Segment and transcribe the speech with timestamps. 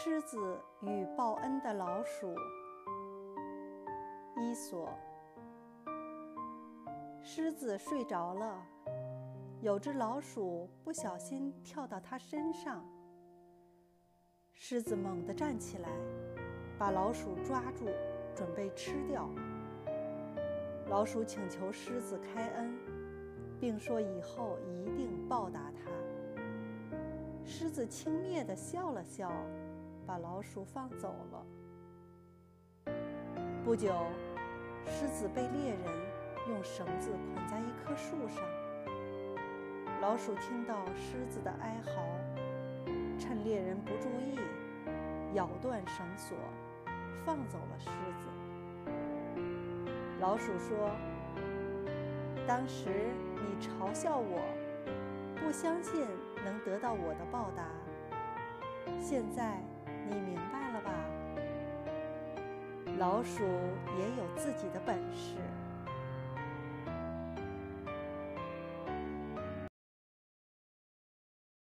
[0.00, 2.32] 狮子与报恩的老鼠。
[4.36, 4.88] 伊索。
[7.20, 8.64] 狮子睡着了，
[9.60, 12.88] 有只老鼠不小心跳到它身上。
[14.52, 15.88] 狮子猛地站起来，
[16.78, 17.86] 把老鼠抓住，
[18.36, 19.28] 准备吃掉。
[20.86, 22.72] 老鼠请求狮子开恩，
[23.58, 25.90] 并说以后一定报答他。
[27.44, 29.32] 狮子轻蔑地笑了笑，
[30.08, 31.44] 把老鼠放走了。
[33.62, 33.92] 不久，
[34.86, 35.84] 狮子被猎人
[36.48, 38.42] 用绳子捆在一棵树上。
[40.00, 42.00] 老鼠听到狮子的哀嚎。
[43.18, 44.38] 趁猎人不注意，
[45.34, 46.38] 咬断绳索，
[47.26, 48.26] 放走了狮子。
[50.20, 50.90] 老鼠说
[52.48, 54.40] ：“当时你嘲笑我，
[55.36, 56.06] 不相信
[56.42, 57.64] 能得到我的报答。
[59.02, 59.60] 现在
[60.10, 60.90] 你明白了吧？
[62.98, 63.44] 老鼠
[63.98, 65.36] 也有自己的本事。”